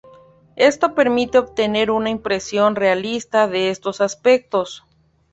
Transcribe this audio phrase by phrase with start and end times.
[0.55, 4.83] Esto permite obtener una impresión realista de estos aspectos.